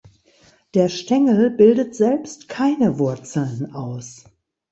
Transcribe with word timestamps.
Der 0.73 0.89
Stängel 0.89 1.51
bildet 1.51 1.93
selbst 1.95 2.49
keine 2.49 2.97
Wurzeln 2.97 3.71
aus. 3.75 4.23